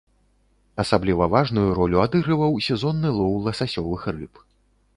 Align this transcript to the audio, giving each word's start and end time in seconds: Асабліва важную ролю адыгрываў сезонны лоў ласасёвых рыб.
Асабліва 0.83 1.27
важную 1.33 1.67
ролю 1.79 2.01
адыгрываў 2.05 2.57
сезонны 2.71 3.09
лоў 3.21 3.39
ласасёвых 3.49 4.01
рыб. 4.17 4.33